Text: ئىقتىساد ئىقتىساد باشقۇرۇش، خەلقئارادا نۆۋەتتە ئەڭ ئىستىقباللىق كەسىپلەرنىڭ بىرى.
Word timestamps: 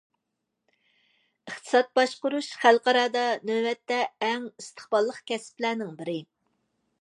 ئىقتىساد 0.69 1.51
ئىقتىساد 1.51 1.91
باشقۇرۇش، 1.99 2.49
خەلقئارادا 2.63 3.27
نۆۋەتتە 3.51 4.01
ئەڭ 4.29 4.49
ئىستىقباللىق 4.55 5.21
كەسىپلەرنىڭ 5.33 5.95
بىرى. 6.03 6.19